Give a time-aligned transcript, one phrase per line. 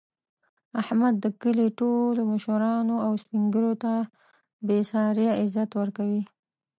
[0.81, 3.93] احمد د کلي ټولو مشرانو او سپین ږېرو ته
[4.65, 6.23] بې ساري عزت ورکوي.